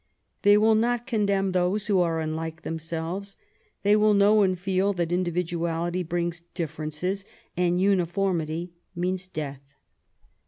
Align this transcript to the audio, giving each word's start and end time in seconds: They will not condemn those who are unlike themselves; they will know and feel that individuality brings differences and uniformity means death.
They 0.41 0.57
will 0.57 0.73
not 0.73 1.05
condemn 1.05 1.51
those 1.51 1.85
who 1.85 1.99
are 1.99 2.19
unlike 2.21 2.63
themselves; 2.63 3.37
they 3.83 3.95
will 3.95 4.15
know 4.15 4.41
and 4.41 4.57
feel 4.59 4.93
that 4.93 5.11
individuality 5.11 6.01
brings 6.01 6.41
differences 6.55 7.23
and 7.55 7.79
uniformity 7.79 8.73
means 8.95 9.27
death. 9.27 9.61